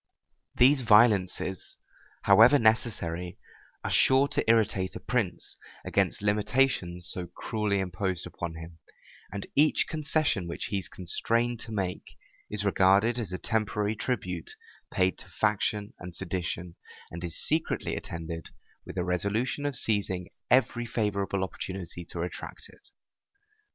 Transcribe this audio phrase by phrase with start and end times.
[0.55, 1.77] These violences,
[2.23, 3.37] however necessary,
[3.83, 8.79] are sure to irritate a prince against limitations so cruelly imposed upon him;
[9.31, 12.17] and each concession which he is constrained to make,
[12.49, 14.49] is regarded as a temporary tribute
[14.91, 16.77] paid to faction and sedition,
[17.11, 18.49] and is secretly attended
[18.87, 22.87] with a resolution of seizing every favorable opportunity to retract it.